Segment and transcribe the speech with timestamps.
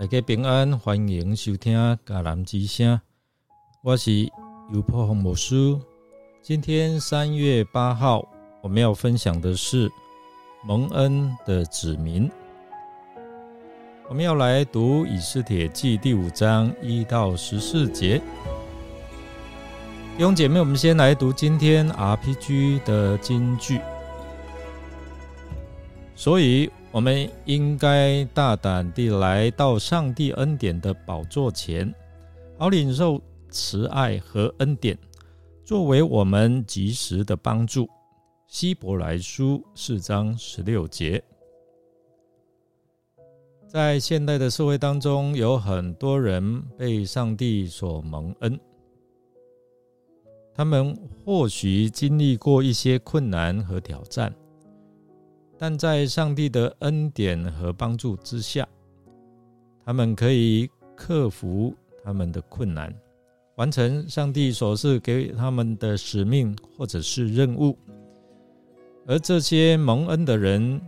[0.00, 1.76] 大家平安，欢迎收听
[2.06, 3.00] 迦南之声。
[3.82, 4.30] 我是
[4.72, 5.76] 尤破红牧师。
[6.40, 8.24] 今天三月八号，
[8.62, 9.90] 我们要分享的是
[10.64, 12.30] 蒙恩的子民。
[14.08, 18.22] 我们要来读以斯帖记第五章一到十四节。
[20.16, 23.80] 弟兄姐妹，我们先来读今天 RPG 的金句。
[26.14, 26.70] 所以。
[26.98, 31.94] 我们应该大胆地来到上帝恩典的宝座前，
[32.58, 34.98] 好领受慈爱和恩典，
[35.64, 37.88] 作为我们及时的帮助。
[38.48, 41.22] 希伯来书四章十六节，
[43.68, 48.58] 在现代的社会当中，有很多人被上帝所蒙恩，
[50.52, 54.34] 他们或许经历过一些困难和挑战。
[55.58, 58.66] 但在上帝的恩典和帮助之下，
[59.84, 62.94] 他们可以克服他们的困难，
[63.56, 67.76] 完成上帝所赐给他们的使命或者是任务。
[69.04, 70.80] 而这些蒙恩的人，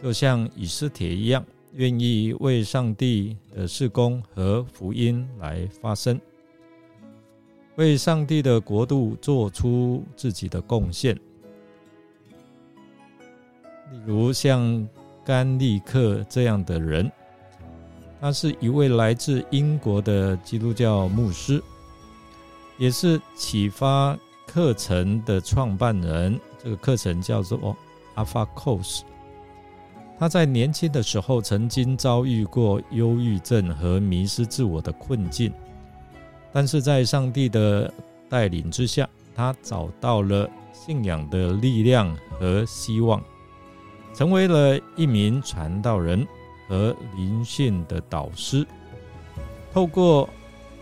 [0.00, 6.20] 就像以斯帖一样，愿意为上帝的事工和福音来发声，
[7.74, 11.18] 为上帝的国度做出自己的贡献。
[13.94, 14.86] 例如像
[15.24, 17.10] 甘利克这样的人，
[18.20, 21.62] 他是一位来自英国的基督教牧师，
[22.76, 26.38] 也是启发课程的创办人。
[26.60, 27.76] 这个课程叫做
[28.16, 29.02] Alpha Course。
[30.18, 35.52] 他在年轻的时候曾经遭遇过忧郁症和迷失自我的困境，
[36.52, 37.92] 但是在上帝的
[38.28, 43.22] 带领之下，他找到了信仰的力量和希望。
[44.14, 46.26] 成为了一名传道人
[46.68, 48.64] 和灵性的导师，
[49.72, 50.28] 透过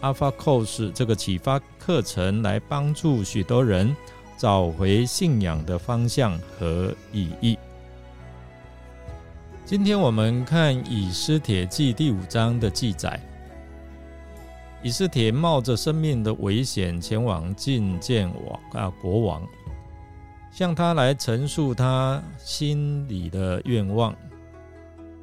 [0.00, 3.94] Alpha Course 这个启发课程来帮助许多人
[4.36, 7.58] 找回信仰的方向和意义。
[9.64, 13.20] 今天我们看以斯帖记第五章的记载，
[14.84, 19.42] 以斯帖冒着生命的危险前往觐见王啊国王。
[20.56, 24.16] 向他来陈述他心里的愿望。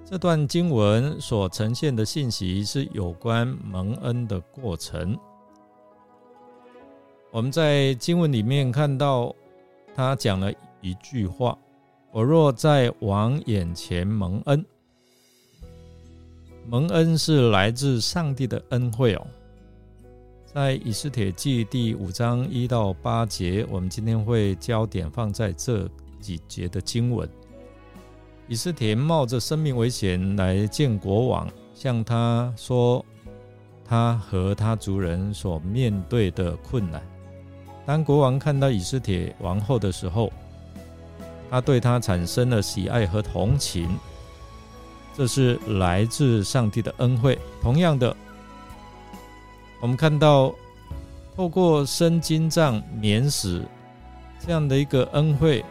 [0.05, 5.17] 这段经文所呈现的信息是有关蒙恩的过程。
[7.31, 9.33] 我们在经文里面看到，
[9.95, 11.57] 他讲了一句话
[12.13, 14.63] ：“我若在王眼前蒙恩，
[16.67, 19.27] 蒙恩是来自上帝的恩惠哦。”
[20.53, 25.89] 在以斯帖记第五章一到八节，我们今天会焦点放在这
[26.21, 27.27] 几节的经文。
[28.47, 33.03] 以斯帖冒着生命危险来见国王，向他说
[33.83, 37.01] 他和他族人所面对的困难。
[37.83, 40.31] 当国王看到以斯帖王后的时候，
[41.49, 43.89] 他对他产生了喜爱和同情，
[45.15, 47.39] 这是来自上帝的恩惠。
[47.59, 48.15] 同样的。
[49.83, 50.55] 我们看到，
[51.35, 53.65] 透过生金杖免死
[54.39, 55.61] 这样的一个恩惠，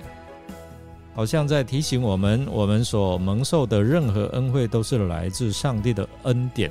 [1.15, 6.71] 好像在提醒我们，我们所蒙受的任何恩惠都是来自上帝的恩典，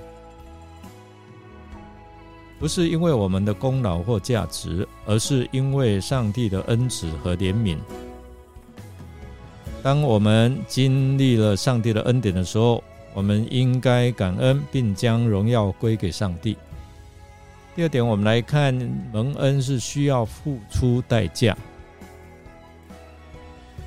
[2.59, 7.75] 不是因为我们的功劳或价值，而是因为上帝的恩慈和怜悯。
[9.81, 12.83] 当我们经历了上帝的恩典的时候，
[13.15, 16.55] 我们应该感恩，并将荣耀归给上帝。
[17.73, 18.73] 第二点，我们来看
[19.13, 21.57] 蒙恩是需要付出代价。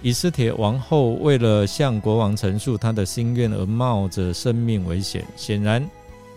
[0.01, 5.87] 以斯帖王后为了向国王陈述她的心愿而冒着生命危险，显然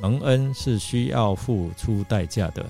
[0.02, 2.66] 蒙恩是需要付出代价的。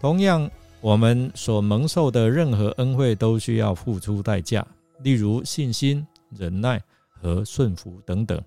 [0.00, 0.50] 同样，
[0.80, 4.66] 我们所蒙受的任何恩惠都需要付出代价，
[5.02, 8.40] 例如信心、忍耐和顺服等等。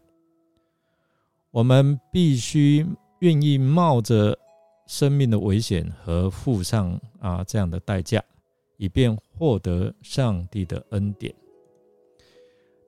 [1.51, 2.85] 我们必须
[3.19, 4.37] 愿意冒着。
[4.89, 8.19] 生命的危险和付上啊这样的代价，
[8.75, 11.31] 以便获得上帝的恩典。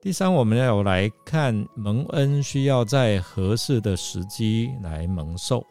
[0.00, 5.64] 第三，我们要来看蒙恩需要在合适的时机来蒙受。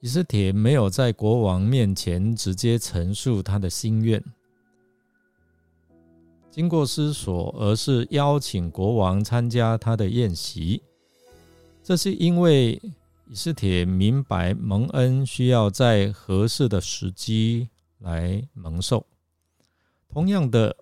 [0.00, 4.24] 以斯帖没有在国王面前直接陈述他的心愿，
[6.50, 10.82] 经过思索，而是邀请国王参加他的宴席。
[11.82, 12.80] 这是因为。
[13.32, 17.66] 以斯帖明白蒙恩需要在合适的时机
[18.00, 19.06] 来蒙受，
[20.06, 20.76] 同样的，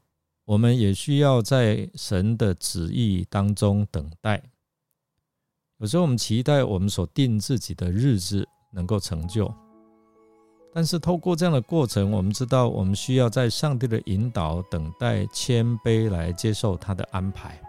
[0.45, 4.43] 我们也需要在神的旨意当中等待。
[5.79, 9.49] 有时候我们期待我们所定自己的日子能够成就，
[10.75, 17.63] 但是透过这样的过程，我们知道我们需要在上帝的引导、等待、谦卑来接受他的安排，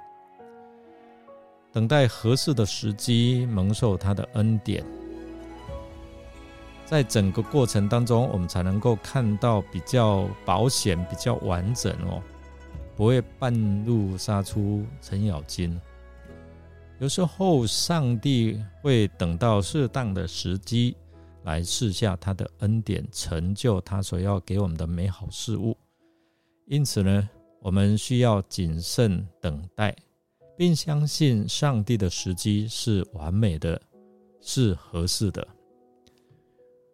[1.73, 4.83] 等待合适的时机，蒙受他的恩典。
[6.85, 12.21] 在整个过程当中，我们才能够看到比较保险、比较完整哦，
[12.97, 15.79] 不会半路杀出程咬金。
[16.99, 20.95] 有时候，上帝会等到适当的时机
[21.45, 25.77] 来试下他的恩典，成就他所要给我们的美好事物。
[26.67, 27.29] 因此呢，
[27.61, 29.95] 我们需要谨慎等待，
[30.61, 33.81] 并相信上帝的时机是完美的，
[34.41, 35.47] 是合适的。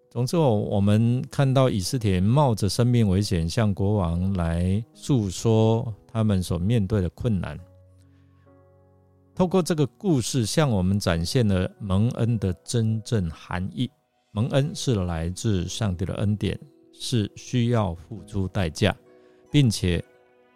[0.10, 7.60] 总之，我们看到以斯帖冒着生命危险向国王来诉说他们所面对的困难。
[9.36, 13.92] 透过这个故事，向我们展现了蒙恩的真正含义。
[14.32, 16.58] 蒙恩是来自上帝的恩典，
[16.94, 18.96] 是需要付出代价，
[19.52, 20.00] 并且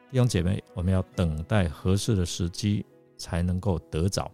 [0.09, 2.85] 弟兄姐妹，我们要等待合适的时机
[3.21, 4.29] 才能够得着。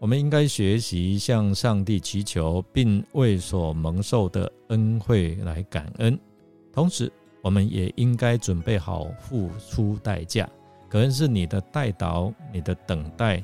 [0.00, 6.18] 我们应该学习向上帝祈求，并为所蒙受的恩惠来感恩。
[6.72, 7.10] 同时，
[7.40, 10.48] 我们也应该准备好付出代价，
[10.90, 13.42] 可能是你的代祷、你的等待。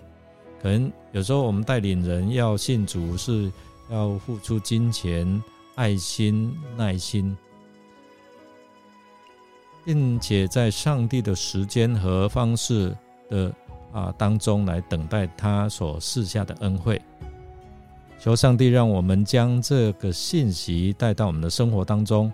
[0.61, 3.50] 可能有时候我们带领人要信主，是
[3.91, 5.43] 要付出金钱、
[5.76, 7.35] 爱心、耐心，
[9.82, 12.94] 并且在上帝的时间和方式
[13.31, 13.55] 的。
[13.92, 17.00] 啊，当中来等待他所赐下的恩惠，
[18.19, 22.32] 求上帝让我们将这个信息带到我们的生活当中，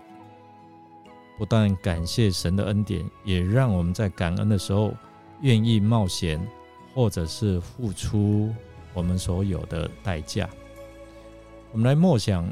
[1.37, 4.93] 不但感谢神的恩典，也让我们在感恩的时候
[5.41, 6.39] 愿意冒险，
[6.93, 8.53] 或者是付出
[8.93, 10.49] 我们所有的代价。
[11.71, 12.47] 我们来默想，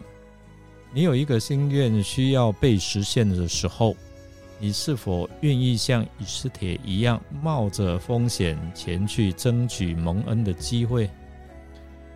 [0.93, 3.95] 你有一个心愿需要被实现的时候。
[4.57, 11.09] 你是否愿意像以斯帖一样，冒着风险前去争取蒙恩的机会？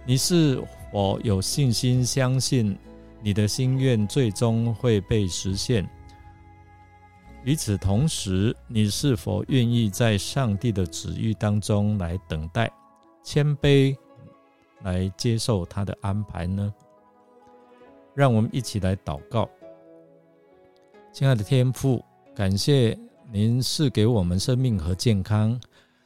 [0.06, 2.76] 你是否有信心相信
[3.22, 5.88] 你的心愿最终会被实现？
[7.44, 12.72] 与此同时，你是否愿意在上帝的旨意当中来等待、
[13.22, 13.96] 谦卑，
[14.82, 16.74] 来接受他的安排呢？
[18.16, 19.48] 让我们一起来祷告，
[21.12, 22.04] 亲爱的天父。
[22.36, 22.98] 感谢
[23.32, 25.60] 您赐给我们生命和健康，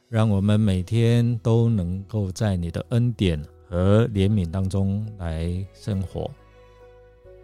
[0.08, 6.30] 让我们每天都能够在你的恩典和怜悯当中来生活。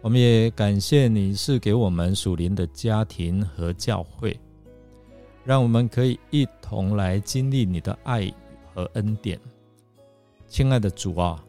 [0.01, 4.37] 我们也感谢你赐给我们属灵的家庭和教会，
[5.45, 8.29] 让我们可以一同来经历你的爱
[8.73, 9.39] 和恩典。
[10.47, 11.41] 亲爱的主啊，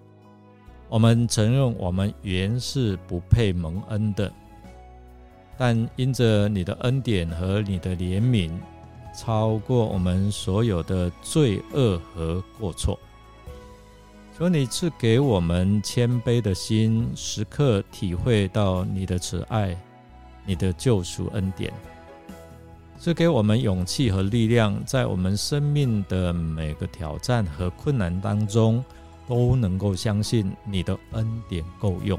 [0.88, 4.32] 我们承认我们原是不配蒙恩的。
[5.56, 8.51] 但因着你的恩典和你的怜悯，
[9.17, 12.99] 超过我们所有的罪恶和过错，
[14.37, 19.77] 求你赐给我们谦卑的心，时刻体会到你的慈爱、
[20.44, 21.73] 你的救赎恩典，
[22.99, 28.82] 赐给我们勇气和力量，在我们生命的每个挑战和困难当中，
[29.29, 32.19] 都能够相信你的恩典够用。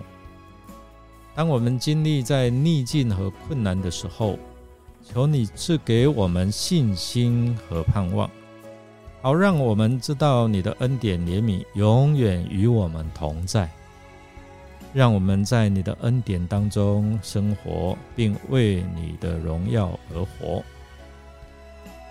[1.36, 4.38] 当我们经历在逆境和困难的时候，
[5.04, 8.30] 求你赐给我们信心和盼望，
[9.22, 13.70] 好让我们知道你的恩典怜悯永远与我们同在，
[14.94, 20.63] 让我们在你的恩典当中生活，并为你的荣耀而活。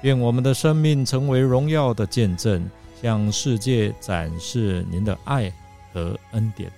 [0.03, 2.69] 愿我们的生命成为荣耀的见证，
[3.01, 5.53] 向世界展示您的爱
[5.93, 6.71] 和恩典。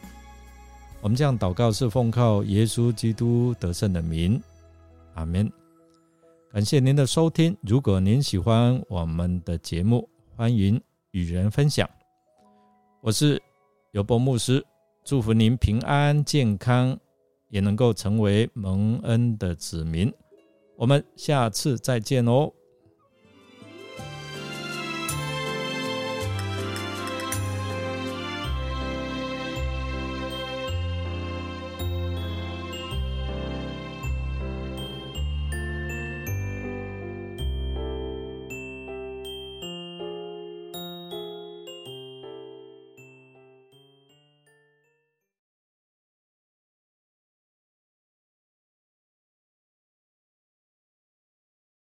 [1.05, 4.43] 我们这样祷告是奉靠耶稣基督得胜的名，
[5.13, 5.53] 阿门。
[6.51, 7.55] 感谢您的收听。
[7.61, 10.81] 如果您喜欢我们的节目，欢迎
[11.11, 11.87] 与人分享。
[13.03, 13.39] 我是
[13.93, 14.65] 尤伯牧师，
[15.05, 16.99] 祝福您平安健康，
[17.51, 20.11] 也能够成为蒙恩的子民。
[20.75, 22.51] 我们下次再见哦。